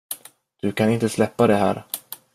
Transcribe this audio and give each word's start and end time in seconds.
Du 0.61 0.71
kan 0.73 0.89
inte 0.89 1.09
släppa 1.09 1.47
det 1.47 1.55
här. 1.55 1.83